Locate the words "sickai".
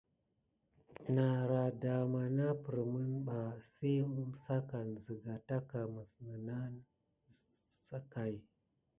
7.85-8.35